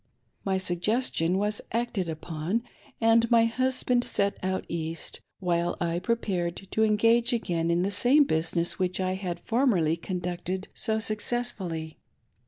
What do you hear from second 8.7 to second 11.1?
which I had formerly conducted so